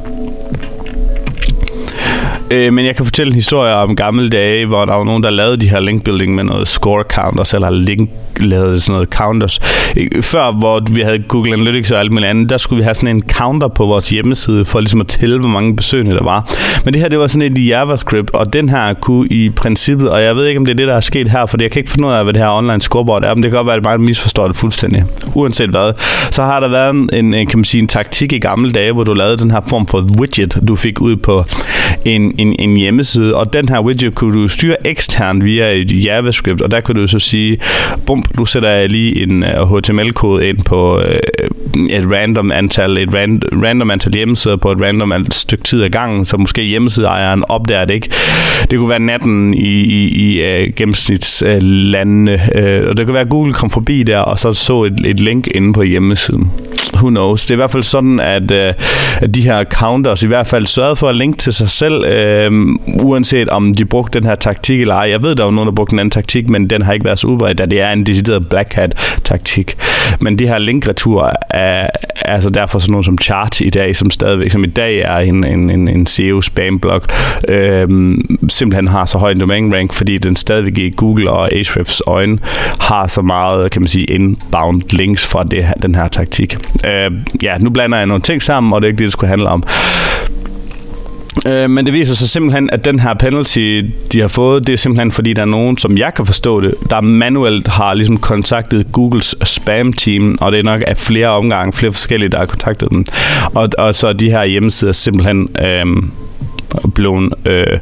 Øh, 2.55 2.73
men 2.73 2.87
jeg 2.87 2.97
kan 2.97 3.05
fortælle 3.05 3.31
en 3.31 3.35
historie 3.35 3.75
om 3.75 3.97
gamle 3.97 4.29
dage, 4.29 4.67
hvor 4.67 4.85
der 4.85 4.95
var 4.95 5.05
nogen, 5.05 5.23
der 5.23 5.31
lavede 5.31 5.57
de 5.57 5.69
her 5.69 5.81
linkbuilding 5.81 6.35
med 6.35 6.45
noget 6.45 6.69
score 6.69 7.05
counters, 7.09 7.55
eller 7.55 7.71
link 7.71 8.11
lavede 8.37 8.81
sådan 8.81 8.93
noget 8.93 9.09
counters. 9.09 9.61
Før, 10.21 10.53
hvor 10.53 10.83
vi 10.91 11.01
havde 11.01 11.19
Google 11.29 11.53
Analytics 11.53 11.91
og 11.91 12.01
alt 12.01 12.11
muligt 12.11 12.31
andet, 12.31 12.51
der 12.51 12.57
skulle 12.57 12.77
vi 12.77 12.85
have 12.85 12.95
sådan 12.95 13.09
en 13.09 13.23
counter 13.29 13.69
på 13.69 13.87
vores 13.87 14.09
hjemmeside, 14.09 14.65
for 14.65 14.81
ligesom 14.81 15.01
at 15.01 15.07
tælle, 15.07 15.39
hvor 15.39 15.49
mange 15.49 15.77
besøgende 15.77 16.17
der 16.17 16.25
var. 16.25 16.51
Men 16.85 16.95
det 16.95 17.03
her, 17.03 17.09
det 17.09 17.19
var 17.19 17.27
sådan 17.27 17.53
et 17.53 17.59
i 17.59 17.69
JavaScript, 17.69 18.31
og 18.35 18.53
den 18.53 18.69
her 18.69 18.95
kunne 18.95 19.27
i 19.31 19.51
princippet, 19.51 20.11
og 20.11 20.23
jeg 20.23 20.37
ved 20.37 20.47
ikke, 20.47 20.59
om 20.59 20.65
det 20.65 20.73
er 20.73 20.77
det, 20.77 20.89
der 20.89 20.95
er 20.95 21.01
sket 21.01 21.31
her, 21.31 21.47
for 21.47 21.57
jeg 21.61 21.71
kan 21.71 21.81
ikke 21.81 21.93
finde 21.93 22.09
ud 22.09 22.13
af, 22.13 22.25
hvad 22.25 22.33
det 22.33 22.43
her 22.43 22.51
online 22.51 22.81
scoreboard 22.81 23.25
er, 23.25 23.35
men 23.35 23.43
det 23.43 23.51
kan 23.51 23.57
godt 23.57 23.67
være, 23.67 23.77
at 23.77 23.85
mig 23.85 24.01
misforstår 24.01 24.47
det 24.47 24.57
fuldstændig. 24.57 25.05
Uanset 25.35 25.71
hvad, 25.71 25.93
så 26.31 26.43
har 26.43 26.61
der 26.61 26.69
været 26.69 26.91
en, 26.91 27.35
en, 27.35 27.47
kan 27.47 27.59
man 27.59 27.65
sige, 27.65 27.83
en 27.83 27.89
taktik 27.89 28.33
i 28.33 28.39
gamle 28.39 28.73
dage, 28.73 28.93
hvor 28.93 29.05
du 29.05 29.13
lavede 29.13 29.37
den 29.37 29.51
her 29.51 29.61
form 29.69 29.87
for 29.87 30.07
widget, 30.19 30.59
du 30.69 30.77
fik 30.77 31.01
ud 31.01 31.17
på 31.17 31.45
en, 32.05 32.35
en, 32.39 32.57
en 32.59 32.77
hjemmeside, 32.77 33.37
og 33.37 33.53
den 33.53 33.69
her 33.69 33.81
widget 33.81 34.15
kunne 34.15 34.43
du 34.43 34.49
styre 34.49 34.87
eksternt 34.87 35.45
via 35.45 35.73
et 35.73 36.05
JavaScript, 36.05 36.61
og 36.61 36.71
der 36.71 36.81
kunne 36.81 37.01
du 37.01 37.07
så 37.07 37.19
sige, 37.19 37.59
bum, 38.07 38.25
du 38.39 38.45
sætter 38.45 38.69
jeg 38.69 38.89
lige 38.89 39.23
en 39.23 39.45
uh, 39.61 39.79
HTML-kode 39.79 40.49
ind 40.49 40.59
på 40.65 41.01
øh, 41.01 41.19
et 41.91 42.13
random 42.13 42.53
antal, 42.53 42.99
et 42.99 43.15
ran, 43.15 43.43
random 43.53 43.91
antal 43.91 44.13
hjemmesider 44.13 44.57
på 44.57 44.73
et 44.73 44.81
random 44.81 45.13
antal 45.13 45.33
stykke 45.33 45.65
tid 45.65 45.83
ad 45.83 45.91
gangen, 45.91 46.25
så 46.25 46.37
måske 46.37 46.63
hjemmesideejeren 46.63 47.45
opdager 47.49 47.85
det 47.85 47.95
ikke. 47.95 48.11
Det 48.71 48.79
kunne 48.79 48.89
være 48.89 49.01
natten 49.01 49.55
i, 49.55 49.81
i, 49.81 50.09
i 50.09 50.63
uh, 50.67 50.75
gennemsnitslandene, 50.75 52.33
uh, 52.33 52.89
og 52.89 52.97
det 52.97 53.07
kunne 53.07 53.15
være, 53.15 53.21
at 53.21 53.29
Google 53.31 53.53
kom 53.53 53.71
forbi 53.71 54.03
der, 54.03 54.19
og 54.19 54.39
så 54.39 54.53
så 54.53 54.85
et, 54.85 55.01
et 55.05 55.21
link 55.21 55.47
inde 55.55 55.73
på 55.73 55.83
hjemmesiden 55.83 56.51
who 56.97 57.09
knows. 57.09 57.43
Det 57.43 57.51
er 57.51 57.55
i 57.55 57.57
hvert 57.57 57.71
fald 57.71 57.83
sådan, 57.83 58.21
at, 58.21 58.51
øh, 58.51 58.75
at 59.21 59.35
de 59.35 59.43
her 59.43 59.65
counters 59.65 60.23
i 60.23 60.27
hvert 60.27 60.47
fald 60.47 60.67
sørgede 60.67 60.97
for 60.97 61.09
at 61.09 61.17
linke 61.17 61.39
til 61.39 61.53
sig 61.53 61.69
selv, 61.69 62.05
øh, 62.05 62.53
uanset 62.87 63.49
om 63.49 63.75
de 63.75 63.85
brugte 63.85 64.19
den 64.19 64.29
her 64.29 64.35
taktik 64.35 64.81
eller 64.81 64.95
ej. 64.95 65.11
Jeg 65.11 65.23
ved, 65.23 65.35
der 65.35 65.47
er 65.47 65.51
nogen, 65.51 65.67
der 65.67 65.75
brugte 65.75 65.93
en 65.93 65.99
anden 65.99 66.11
taktik, 66.11 66.49
men 66.49 66.71
den 66.71 66.83
har 66.83 66.93
ikke 66.93 67.05
været 67.05 67.19
så 67.19 67.27
udbredt, 67.27 67.59
da 67.59 67.67
det 67.67 67.81
er 67.81 67.93
en 67.93 68.07
decideret 68.07 68.49
black 68.49 68.73
hat-taktik. 68.73 69.77
Men 70.21 70.39
de 70.39 70.47
her 70.47 70.59
linkreturer 70.59 71.33
er, 71.51 71.89
er 72.17 72.35
altså 72.35 72.51
derfor 72.51 72.79
sådan 72.79 72.91
nogen 72.91 73.05
som 73.05 73.19
Chart 73.19 73.61
i 73.61 73.71
dag, 73.71 73.97
som 73.97 74.11
stadigvæk, 74.11 74.51
som 74.51 74.65
i 74.65 74.67
dag 74.67 74.99
er 74.99 75.19
en, 75.19 75.45
en, 75.45 75.71
en, 75.71 75.89
en 75.89 76.07
SEO-spam-blog, 76.07 77.03
øh, 77.49 77.89
simpelthen 78.49 78.89
har 78.89 79.07
så 79.07 79.19
høj 79.19 79.31
en 79.31 79.41
domain 79.41 79.75
rank, 79.75 79.93
fordi 79.93 80.19
den 80.19 80.37
stadigvæk 80.37 80.79
i 80.79 80.91
Google 80.97 81.31
og 81.31 81.53
Ahrefs 81.53 82.03
øjne 82.07 82.39
har 82.81 83.07
så 83.07 83.23
meget, 83.23 83.71
kan 83.71 83.83
man 83.83 83.89
sige, 83.89 84.05
inbound 84.05 84.83
links 84.91 85.27
fra 85.27 85.45
det, 85.45 85.67
den 85.83 85.95
her 85.95 86.09
taktik. 86.09 86.57
Øh, 86.87 86.94
Øh, 86.95 87.11
ja, 87.43 87.59
nu 87.59 87.71
blander 87.71 87.99
jeg 87.99 88.07
nogle 88.07 88.23
ting 88.23 88.43
sammen, 88.43 88.73
og 88.73 88.83
det 88.83 88.87
er 88.87 88.89
ikke 88.89 88.99
det, 88.99 89.05
det 89.05 89.13
skulle 89.13 89.29
handle 89.29 89.49
om. 89.49 89.65
Øh, 91.47 91.71
men 91.71 91.87
det 91.87 91.95
viser 91.95 92.15
sig 92.15 92.29
simpelthen, 92.29 92.71
at 92.71 92.85
den 92.85 93.01
her 93.01 93.15
penalty, 93.15 93.83
de 94.13 94.21
har 94.21 94.29
fået, 94.29 94.67
det 94.67 94.73
er 94.73 94.77
simpelthen 94.77 95.13
fordi, 95.13 95.33
der 95.33 95.43
er 95.43 95.47
nogen, 95.47 95.79
som 95.79 95.99
jeg 95.99 96.15
kan 96.15 96.27
forstå 96.27 96.61
det, 96.61 96.75
der 96.91 97.01
manuelt 97.01 97.69
har 97.69 97.95
ligesom 97.95 98.17
kontaktet 98.17 98.93
Googles 98.93 99.37
spam-team, 99.45 100.39
og 100.41 100.53
det 100.53 100.59
er 100.59 100.65
nok 100.65 100.83
af 100.87 100.97
flere 100.97 101.29
omgange, 101.29 101.73
flere 101.73 101.93
forskellige, 101.93 102.29
der 102.29 102.39
har 102.39 102.47
kontaktet 102.47 102.91
dem. 102.91 103.07
Og, 103.55 103.69
og 103.79 103.95
så 103.95 104.13
de 104.13 104.31
her 104.31 104.45
hjemmesider 104.45 104.93
simpelthen 104.93 105.49
øh, 105.65 105.87
blevet 106.95 107.35
øh, 107.47 107.79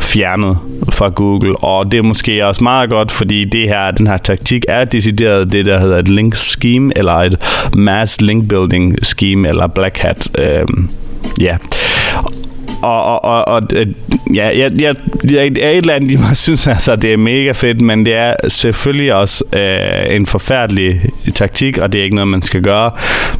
fjernet 0.00 0.58
fra 0.98 1.08
Google, 1.08 1.56
og 1.56 1.92
det 1.92 1.98
er 1.98 2.02
måske 2.02 2.46
også 2.46 2.64
meget 2.64 2.90
godt, 2.90 3.10
fordi 3.10 3.44
det 3.44 3.68
her, 3.68 3.90
den 3.90 4.06
her 4.06 4.16
taktik 4.16 4.64
er 4.68 4.84
decideret 4.84 5.52
det, 5.52 5.66
der 5.66 5.80
hedder 5.80 5.98
et 5.98 6.08
link 6.08 6.34
scheme, 6.34 6.92
eller 6.96 7.12
et 7.12 7.36
mass 7.74 8.20
link 8.20 8.48
building 8.48 9.06
scheme, 9.06 9.48
eller 9.48 9.66
black 9.66 9.98
hat. 9.98 10.28
Øh, 10.38 10.66
ja 11.40 11.56
og, 12.82 13.02
og, 13.02 13.24
og, 13.24 13.48
og 13.48 13.62
øh, 13.72 13.86
ja, 14.34 14.58
jeg, 14.58 14.70
jeg, 14.80 14.94
jeg, 15.30 15.46
er 15.60 15.70
et 15.70 15.76
eller 15.76 15.94
andet, 15.94 16.12
jeg 16.12 16.36
synes 16.46 16.66
altså, 16.66 16.96
det 16.96 17.12
er 17.12 17.16
mega 17.16 17.52
fedt, 17.52 17.80
men 17.80 18.06
det 18.06 18.14
er 18.14 18.34
selvfølgelig 18.48 19.14
også 19.14 19.44
øh, 19.52 20.16
en 20.16 20.26
forfærdelig 20.26 21.00
taktik, 21.34 21.78
og 21.78 21.92
det 21.92 21.98
er 21.98 22.02
ikke 22.04 22.16
noget, 22.16 22.28
man 22.28 22.42
skal 22.42 22.62
gøre. 22.62 22.90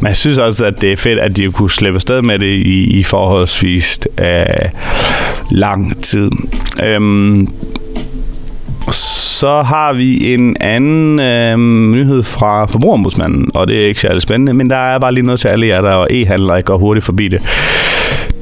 Men 0.00 0.08
jeg 0.08 0.16
synes 0.16 0.38
også, 0.38 0.64
at 0.66 0.80
det 0.80 0.92
er 0.92 0.96
fedt, 0.96 1.18
at 1.18 1.36
de 1.36 1.52
kunne 1.52 1.70
slippe 1.70 1.96
afsted 1.96 2.22
med 2.22 2.38
det 2.38 2.46
i, 2.66 2.98
i 2.98 3.04
forholdsvis 3.04 3.98
øh, 4.18 4.44
lang 5.50 6.02
tid. 6.02 6.30
Øhm, 6.82 7.48
så 9.38 9.62
har 9.62 9.92
vi 9.92 10.34
en 10.34 10.56
anden 10.60 11.20
øh, 11.20 11.58
nyhed 11.94 12.22
fra 12.22 12.66
Forbrugerombudsmanden, 12.66 13.50
og 13.54 13.68
det 13.68 13.82
er 13.82 13.86
ikke 13.86 14.00
særlig 14.00 14.22
spændende, 14.22 14.54
men 14.54 14.70
der 14.70 14.76
er 14.76 14.98
bare 14.98 15.14
lige 15.14 15.26
noget 15.26 15.40
til 15.40 15.48
alle 15.48 15.66
jer, 15.66 15.80
der 15.80 15.90
er 15.90 16.06
e-handlere, 16.10 16.60
går 16.60 16.78
hurtigt 16.78 17.04
forbi 17.04 17.28
det. 17.28 17.42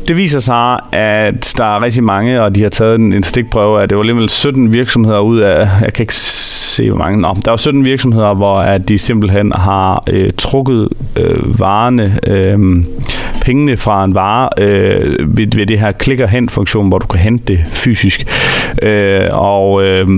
Det 0.08 0.16
viser 0.16 0.40
sig, 0.40 0.78
at 0.92 1.54
der 1.58 1.64
er 1.64 1.82
rigtig 1.82 2.04
mange, 2.04 2.42
og 2.42 2.54
de 2.54 2.62
har 2.62 2.68
taget 2.68 2.94
en, 2.94 3.12
en 3.12 3.22
stikprøve, 3.22 3.82
at 3.82 3.90
det 3.90 3.96
var 3.96 4.02
alligevel 4.02 4.28
17 4.28 4.72
virksomheder 4.72 5.20
ud 5.20 5.38
af, 5.38 5.68
jeg 5.82 5.92
kan 5.92 6.02
ikke 6.02 6.14
se, 6.14 6.90
hvor 6.90 6.98
mange, 6.98 7.20
nå, 7.20 7.36
der 7.44 7.50
var 7.50 7.56
17 7.56 7.84
virksomheder, 7.84 8.34
hvor 8.34 8.58
at 8.58 8.88
de 8.88 8.98
simpelthen 8.98 9.52
har 9.52 10.04
øh, 10.10 10.32
trukket 10.38 10.88
øh, 11.16 11.60
varerne, 11.60 12.18
øh, 12.26 12.84
pengene 13.40 13.76
fra 13.76 14.04
en 14.04 14.14
vare 14.14 14.48
øh, 14.58 15.36
ved, 15.36 15.46
ved 15.56 15.66
det 15.66 15.78
her 15.78 15.92
klik 15.92 16.20
og 16.20 16.28
hent 16.28 16.50
funktion, 16.50 16.88
hvor 16.88 16.98
du 16.98 17.06
kan 17.06 17.20
hente 17.20 17.44
det 17.52 17.58
fysisk. 17.72 18.26
Øh, 18.82 19.28
og 19.32 19.84
øh, 19.84 20.08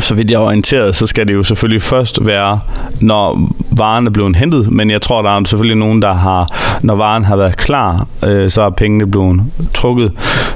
så 0.00 0.14
vidt 0.14 0.30
jeg 0.30 0.36
er 0.36 0.40
orienteret, 0.40 0.96
så 0.96 1.06
skal 1.06 1.28
det 1.28 1.34
jo 1.34 1.42
selvfølgelig 1.42 1.82
først 1.82 2.26
være, 2.26 2.60
når 3.00 3.52
varen 3.70 4.06
er 4.06 4.10
blevet 4.10 4.36
hentet, 4.36 4.72
men 4.72 4.90
jeg 4.90 5.02
tror, 5.02 5.22
der 5.22 5.30
er 5.30 5.44
selvfølgelig 5.44 5.76
nogen, 5.76 6.02
der 6.02 6.12
har, 6.12 6.48
når 6.82 6.94
varen 6.94 7.24
har 7.24 7.36
været 7.36 7.56
klar, 7.56 8.06
øh, 8.26 8.50
så 8.50 8.62
er 8.62 8.70
pengene 8.70 9.10
blevet 9.10 9.42
trukket. 9.74 10.12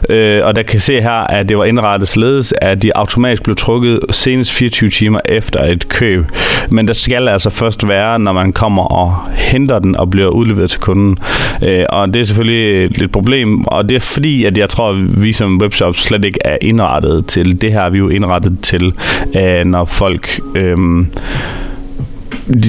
Øh, 0.09 0.41
og 0.45 0.57
der 0.57 0.63
kan 0.63 0.81
se 0.81 1.01
her, 1.01 1.11
at 1.11 1.49
det 1.49 1.59
var 1.59 1.65
indrettet 1.65 2.09
således, 2.09 2.55
at 2.61 2.83
de 2.83 2.97
automatisk 2.97 3.43
blev 3.43 3.57
trukket 3.57 4.01
senest 4.11 4.53
24 4.53 4.91
timer 4.91 5.21
efter 5.25 5.65
et 5.65 5.89
køb. 5.89 6.25
Men 6.71 6.89
der 6.89 6.93
skal 6.93 7.29
altså 7.29 7.51
først 7.51 7.89
være, 7.89 8.19
når 8.19 8.33
man 8.33 8.53
kommer 8.53 8.83
og 8.83 9.17
henter 9.35 9.79
den 9.79 9.97
og 9.97 10.11
bliver 10.11 10.29
udleveret 10.29 10.71
til 10.71 10.81
kunden. 10.81 11.19
Øh, 11.65 11.85
og 11.89 12.15
det 12.15 12.21
er 12.21 12.25
selvfølgelig 12.25 12.85
et, 12.85 13.11
problem, 13.13 13.67
og 13.67 13.89
det 13.89 13.95
er 13.95 14.01
fordi, 14.01 14.45
at 14.45 14.59
jeg 14.59 14.69
tror, 14.69 14.91
at 14.91 15.23
vi 15.23 15.33
som 15.33 15.59
webshop 15.63 15.97
slet 15.97 16.25
ikke 16.25 16.39
er 16.45 16.59
indrettet 16.61 17.27
til 17.27 17.63
det 17.63 17.73
her. 17.73 17.91
Vi 17.91 17.99
er 17.99 18.03
jo 18.03 18.09
indrettet 18.09 18.59
til, 18.63 18.93
øh, 19.35 19.65
når 19.65 19.85
folk... 19.85 20.41
Øh, 20.55 20.77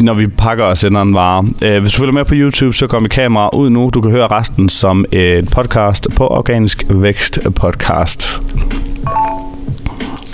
når 0.02 0.14
vi 0.14 0.28
pakker 0.28 0.64
og 0.64 0.78
sender 0.78 1.02
en 1.02 1.14
vare. 1.14 1.48
Øh, 1.64 1.82
hvis 1.82 1.94
du 1.94 2.00
følger 2.00 2.14
med 2.14 2.26
på 2.26 2.34
YouTube, 2.36 2.74
så 2.74 2.88
kommer 2.88 3.10
kamera 3.10 3.50
ud 3.56 3.70
nu. 3.70 3.90
Du 3.94 4.02
kan 4.02 4.12
høre 4.12 4.28
resten 4.28 4.70
som 4.70 5.06
et 5.12 5.50
podcast 5.52 6.08
på 6.16 6.28
Organisk 6.28 6.84
Vækst 6.90 7.40
Podcast. 7.56 8.42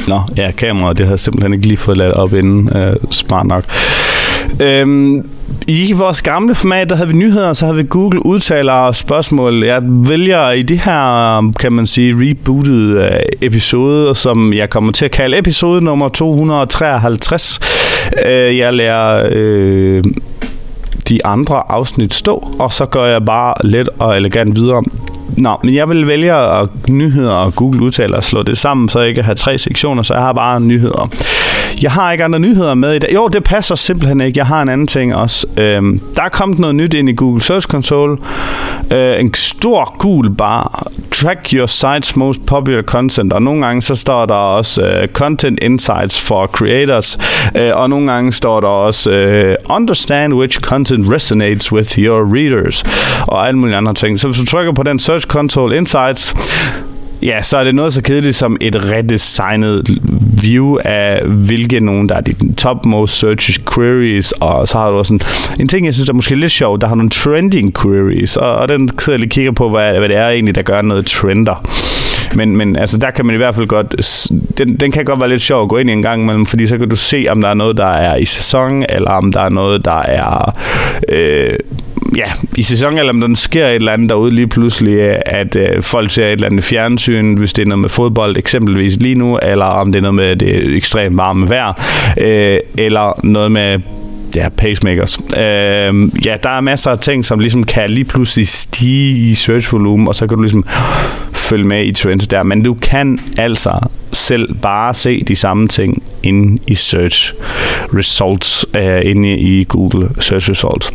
Nå, 0.08 0.22
ja, 0.38 0.52
kameraet, 0.52 0.98
det 0.98 1.06
havde 1.06 1.18
simpelthen 1.18 1.54
ikke 1.54 1.68
lige 1.68 1.78
fået 1.78 1.98
lavet 1.98 2.14
op 2.14 2.34
inden. 2.34 2.78
Øh, 2.78 2.96
smart 3.12 3.48
nok. 3.48 3.64
Øhm, 4.60 5.30
i 5.68 5.94
vores 5.94 6.22
gamle 6.22 6.56
format, 6.56 6.90
der 6.90 6.96
havde 6.96 7.10
vi 7.10 7.16
nyheder, 7.16 7.54
så 7.54 7.66
havde 7.66 7.78
vi 7.78 7.84
Google 7.90 8.26
udtaler 8.26 8.74
og 8.74 8.96
spørgsmål. 8.96 9.64
Jeg 9.64 9.82
vælger 9.84 10.52
i 10.52 10.62
det 10.62 10.80
her, 10.80 11.52
kan 11.60 11.72
man 11.74 11.86
sige, 11.86 12.16
rebootede 12.18 13.04
øh, 13.04 13.20
episode, 13.42 14.16
som 14.16 14.54
jeg 14.54 14.70
kommer 14.70 14.92
til 14.92 15.06
at 15.06 15.12
kalde 15.12 15.38
episode 15.38 15.82
nummer 15.84 16.10
253. 16.10 17.60
Øh, 18.26 18.58
jeg 18.58 18.74
lærer 18.74 19.30
øh, 19.32 20.04
de 21.10 21.26
andre 21.26 21.72
afsnit 21.72 22.14
stå, 22.14 22.48
og 22.60 22.74
så 22.74 22.86
gør 22.86 23.06
jeg 23.06 23.26
bare 23.26 23.54
let 23.64 23.90
og 24.00 24.18
elegant 24.18 24.56
videre. 24.56 24.84
Nå, 25.38 25.58
men 25.64 25.76
jeg 25.76 25.90
vil 25.90 26.08
vælge 26.08 26.34
at 26.34 26.70
nyheder 26.90 27.32
og 27.32 27.56
Google 27.56 27.82
udtaler 27.82 28.18
og 28.18 28.24
slå 28.24 28.44
det 28.44 28.58
sammen, 28.58 28.90
så 28.90 29.00
jeg 29.00 29.10
ikke 29.10 29.24
har 29.24 29.34
tre 29.34 29.58
sektioner, 29.58 30.04
så 30.04 30.14
jeg 30.14 30.24
har 30.24 30.34
bare 30.34 30.62
nyheder. 30.62 31.10
Jeg 31.82 31.92
har 31.92 32.12
ikke 32.12 32.24
andre 32.24 32.40
nyheder 32.40 32.74
med 32.74 32.96
i 32.96 33.00
dag. 33.00 33.14
Jo, 33.14 33.28
det 33.28 33.44
passer 33.44 33.76
simpelthen 33.76 34.22
ikke. 34.22 34.38
Jeg 34.38 34.46
har 34.46 34.62
en 34.62 34.70
anden 34.70 34.88
ting 34.88 35.16
også. 35.16 35.48
Øhm, 35.58 36.02
der 36.16 36.22
er 36.22 36.30
kommet 36.30 36.60
noget 36.60 36.76
nyt 36.76 36.94
ind 36.94 37.10
i 37.10 37.14
Google 37.14 37.42
Search 37.42 37.68
Console. 37.68 38.18
Øh, 38.92 39.20
en 39.20 39.34
stor 39.34 39.96
gul 39.98 40.36
bar. 40.36 40.88
Track 41.12 41.54
your 41.54 41.68
site's 41.68 42.14
most 42.16 42.46
popular 42.46 42.82
content. 42.82 43.34
Og 43.34 43.42
nogle 43.42 43.66
gange 43.66 43.82
så 43.82 43.96
står 43.96 44.26
der 44.26 44.34
også 44.34 44.82
øh, 44.82 45.08
Content 45.08 45.60
Insights 45.62 46.22
for 46.22 46.48
Creators. 46.48 47.18
Øh, 47.56 47.72
og 47.74 47.90
nogle 47.90 48.12
gange 48.12 48.34
står 48.34 48.60
der 48.60 48.68
også 48.68 49.12
øh, 49.12 49.56
Understand 49.70 50.34
which 50.34 50.60
content 50.60 51.14
resonates 51.14 51.72
with 51.72 52.00
your 52.00 52.36
readers. 52.36 52.84
Og 53.28 53.48
alle 53.48 53.60
mulige 53.60 53.76
andre 53.78 53.94
ting. 53.94 54.20
Så 54.20 54.28
hvis 54.28 54.38
du 54.38 54.46
trykker 54.46 54.72
på 54.72 54.84
den 54.84 55.00
Search 55.00 55.28
Console 55.28 55.78
Insights, 55.78 56.36
Ja, 57.24 57.42
så 57.42 57.58
er 57.58 57.64
det 57.64 57.76
noget 57.76 57.94
så 57.94 58.02
kedeligt 58.02 58.36
som 58.36 58.58
et 58.62 58.92
redesignet 58.92 60.00
view 60.42 60.78
af, 60.86 61.26
hvilke 61.26 61.80
nogen, 61.80 62.10
der 62.10 62.16
er 62.16 62.22
de 62.22 62.54
top 62.58 62.86
most 62.86 63.20
searched 63.20 63.66
queries, 63.74 64.32
og 64.32 64.68
så 64.68 64.78
har 64.78 64.90
du 64.90 64.98
også 64.98 65.14
en, 65.14 65.22
en 65.60 65.68
ting, 65.68 65.86
jeg 65.86 65.94
synes 65.94 66.10
er 66.10 66.14
måske 66.14 66.36
lidt 66.36 66.52
sjov, 66.52 66.80
der 66.80 66.88
har 66.88 66.96
nogle 66.96 67.10
trending 67.10 67.82
queries, 67.82 68.38
og, 68.38 68.56
og 68.56 68.68
den 68.68 68.90
sidder 69.00 69.14
jeg 69.14 69.20
lige 69.20 69.30
kigger 69.30 69.52
på, 69.52 69.70
hvad, 69.70 69.98
hvad 69.98 70.10
det 70.10 70.18
er 70.18 70.30
egentlig, 70.30 70.56
der 70.56 70.62
gør 70.62 70.82
noget 70.82 71.06
trender. 71.06 71.70
Men, 72.36 72.58
men 72.58 72.76
altså, 72.76 72.98
der 72.98 73.12
kan 73.12 73.26
man 73.26 73.36
i 73.36 73.38
hvert 73.38 73.56
fald 73.56 73.68
godt... 73.68 73.96
Den, 74.58 74.76
den 74.76 74.92
kan 74.92 75.06
godt 75.06 75.20
være 75.20 75.30
lidt 75.30 75.42
sjov 75.42 75.64
at 75.64 75.70
gå 75.70 75.78
ind 75.78 75.90
i 75.90 75.94
en 75.94 76.02
gang 76.02 76.22
imellem, 76.22 76.46
fordi 76.46 76.68
så 76.68 76.78
kan 76.78 76.90
du 76.90 76.96
se, 76.96 77.26
om 77.30 77.42
der 77.42 77.50
er 77.50 77.54
noget, 77.54 77.78
der 77.78 77.86
er 77.86 78.16
i 78.16 78.26
sæson, 78.26 78.86
eller 78.90 79.12
om 79.12 79.32
der 79.32 79.42
er 79.42 79.50
noget, 79.50 79.86
der 79.86 80.02
er... 80.02 80.58
Øh, 81.10 81.56
ja, 82.16 82.26
i 82.58 82.64
sæsonen, 82.64 83.00
eller 83.00 83.14
om 83.14 83.22
der 83.22 83.36
sker 83.36 83.68
et 83.68 83.76
eller 83.76 83.92
andet 83.92 84.10
derude 84.10 84.32
lige 84.32 84.48
pludselig, 84.48 85.00
at 85.26 85.56
øh, 85.56 85.82
folk 85.82 86.12
ser 86.12 86.26
et 86.26 86.32
eller 86.32 86.48
andet 86.48 86.64
fjernsyn, 86.64 87.36
hvis 87.36 87.54
det 87.54 87.62
er 87.62 87.66
noget 87.66 87.80
med 87.80 87.90
fodbold 87.90 88.38
eksempelvis 88.38 88.96
lige 88.96 89.16
nu, 89.16 89.38
eller 89.38 89.66
om 89.66 89.92
det 89.92 90.00
er 90.00 90.02
noget 90.02 90.16
med 90.16 90.36
det 90.36 90.76
ekstremt 90.76 91.18
varme 91.18 91.50
vejr, 91.50 91.74
øh, 92.18 92.60
eller 92.78 93.20
noget 93.24 93.52
med 93.52 93.80
ja, 94.36 94.50
pacemakers. 94.50 95.18
Øh, 95.18 96.26
ja, 96.26 96.36
der 96.44 96.50
er 96.50 96.62
masser 96.62 96.92
af 96.92 97.00
ting, 97.00 97.26
som 97.26 97.40
ligesom 97.40 97.64
kan 97.64 97.90
lige 97.90 98.06
pludselig 98.06 98.48
stige 98.48 99.32
i 99.32 99.36
search 99.36 99.74
volume, 99.74 100.10
og 100.10 100.16
så 100.16 100.28
kan 100.28 100.38
du 100.38 100.42
ligesom 100.42 100.66
følge 101.34 101.68
med 101.68 101.86
i 101.86 101.92
trends 101.92 102.28
der. 102.28 102.44
Men 102.44 102.64
du 102.64 102.74
kan 102.74 103.20
altså 103.38 103.80
selv 104.12 104.56
bare 104.56 104.94
se 104.94 105.24
de 105.24 105.36
samme 105.36 105.68
ting 105.68 106.04
inde 106.24 106.62
i 106.68 106.76
search 106.76 107.34
results, 107.94 108.66
øh, 108.74 109.02
inde 109.04 109.38
i 109.38 109.64
Google 109.64 110.10
search 110.20 110.50
results. 110.50 110.94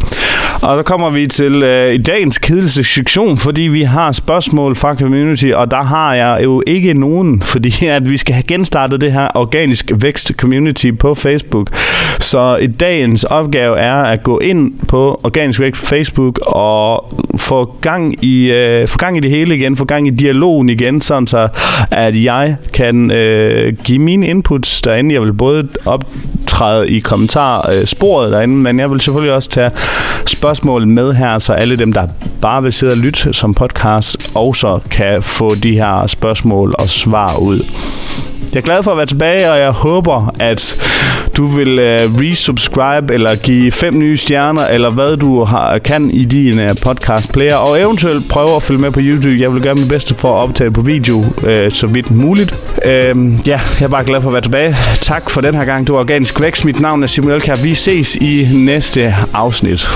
Og 0.63 0.79
så 0.79 0.83
kommer 0.83 1.11
vi 1.11 1.27
til 1.27 1.63
øh, 1.63 1.95
i 1.95 1.99
dagens 1.99 2.39
kedelige 2.39 2.85
sektion, 2.85 3.39
fordi 3.39 3.63
vi 3.63 3.83
har 3.83 4.13
spørgsmål 4.13 4.77
fra 4.77 4.95
community, 4.95 5.47
og 5.55 5.71
der 5.71 5.83
har 5.83 6.15
jeg 6.15 6.41
jo 6.45 6.63
ikke 6.67 6.95
nogen, 6.95 7.43
fordi 7.43 7.87
at 7.97 8.11
vi 8.11 8.17
skal 8.17 8.35
have 8.35 8.43
genstartet 8.43 9.01
det 9.01 9.13
her 9.13 9.29
organisk 9.35 9.93
vækst 9.95 10.33
community 10.37 10.91
på 11.01 11.15
Facebook. 11.15 11.71
Så 12.21 12.57
i 12.57 12.67
dagens 12.67 13.25
opgave 13.25 13.79
er 13.79 13.95
at 13.95 14.23
gå 14.23 14.39
ind 14.39 14.73
på 14.89 15.21
organisk 15.25 15.61
vækst 15.61 15.89
Facebook 15.89 16.39
og 16.47 17.15
få 17.37 17.75
gang 17.81 18.25
i, 18.25 18.51
øh, 18.51 18.89
få 18.89 18.99
gang 18.99 19.17
i 19.17 19.21
det 19.21 19.31
hele 19.31 19.57
igen, 19.57 19.77
få 19.77 19.85
gang 19.85 20.07
i 20.07 20.11
dialogen 20.11 20.69
igen, 20.69 21.01
sådan 21.01 21.27
så 21.27 21.49
at 21.91 22.23
jeg 22.23 22.57
kan 22.73 23.11
øh, 23.11 23.73
give 23.85 23.99
mine 23.99 24.27
inputs 24.27 24.83
derinde. 24.83 25.15
Jeg 25.15 25.23
vil 25.23 25.33
både 25.33 25.69
optræde 25.87 26.89
i 26.89 26.99
kommentarsporet 26.99 28.27
øh, 28.27 28.33
derinde, 28.33 28.57
men 28.57 28.79
jeg 28.79 28.91
vil 28.91 29.01
selvfølgelig 29.01 29.35
også 29.35 29.49
tage 29.49 29.71
spørgsmål 30.39 30.89
med 30.89 31.13
her, 31.15 31.39
så 31.39 31.53
alle 31.53 31.77
dem, 31.77 31.93
der 31.93 32.07
bare 32.43 32.63
vil 32.63 32.73
sidde 32.73 32.93
og 32.93 32.97
lytte 32.97 33.33
som 33.33 33.55
podcast, 33.55 34.31
også 34.35 34.81
kan 34.91 35.23
få 35.23 35.55
de 35.55 35.73
her 35.73 36.07
spørgsmål 36.07 36.75
og 36.79 36.89
svar 36.89 37.37
ud. 37.39 37.59
Jeg 38.55 38.61
er 38.61 38.65
glad 38.65 38.83
for 38.83 38.91
at 38.91 38.97
være 38.97 39.07
tilbage, 39.07 39.51
og 39.51 39.59
jeg 39.59 39.71
håber, 39.71 40.35
at 40.41 40.81
du 41.37 41.47
vil 41.47 41.79
uh, 41.79 42.21
resubscribe 42.21 43.15
eller 43.15 43.35
give 43.37 43.73
fem 43.73 43.99
nye 43.99 44.17
stjerner, 44.17 44.67
eller 44.67 44.91
hvad 44.91 45.17
du 45.17 45.45
har, 45.45 45.79
kan 45.79 46.11
i 46.11 46.25
din 46.25 46.61
uh, 46.61 46.71
podcast 46.83 47.33
player, 47.33 47.55
og 47.55 47.81
eventuelt 47.81 48.29
prøve 48.29 48.57
at 48.57 48.63
følge 48.63 48.81
med 48.81 48.91
på 48.91 49.01
YouTube. 49.03 49.41
Jeg 49.41 49.55
vil 49.55 49.63
gøre 49.63 49.75
mit 49.75 49.89
bedste 49.89 50.15
for 50.15 50.39
at 50.39 50.43
optage 50.43 50.71
på 50.71 50.83
video, 50.83 51.19
uh, 51.19 51.71
så 51.71 51.89
vidt 51.93 52.11
muligt. 52.11 52.55
Uh, 52.77 52.89
ja, 53.49 53.61
jeg 53.81 53.85
er 53.85 53.89
bare 53.89 54.05
glad 54.05 54.23
for 54.23 54.29
at 54.29 54.35
være 54.35 54.43
tilbage. 54.43 54.77
Tak 55.01 55.31
for 55.31 55.41
den 55.41 55.55
her 55.55 55.65
gang. 55.65 55.87
Du 55.87 55.93
er 55.93 55.99
Organisk 55.99 56.41
Vækst. 56.41 56.65
Mit 56.65 56.81
navn 56.81 57.03
er 57.03 57.07
Simon 57.07 57.33
Elkær. 57.33 57.55
Vi 57.55 57.75
ses 57.75 58.17
i 58.17 58.49
næste 58.55 59.15
afsnit. 59.35 59.89